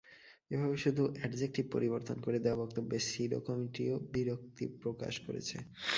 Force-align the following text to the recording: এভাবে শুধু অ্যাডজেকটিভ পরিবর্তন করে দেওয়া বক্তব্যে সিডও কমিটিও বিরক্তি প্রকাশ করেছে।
এভাবে 0.51 0.75
শুধু 0.77 1.03
অ্যাডজেকটিভ 1.13 1.65
পরিবর্তন 1.75 2.17
করে 2.25 2.37
দেওয়া 2.39 2.61
বক্তব্যে 2.63 2.97
সিডও 3.09 3.39
কমিটিও 3.47 3.95
বিরক্তি 4.13 4.65
প্রকাশ 4.81 5.13
করেছে। 5.25 5.57